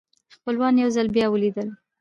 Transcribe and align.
خپلوان 0.35 0.73
یو 0.77 0.89
ځل 0.95 1.07
بیا 1.15 1.27
ولیدل. 1.29 1.67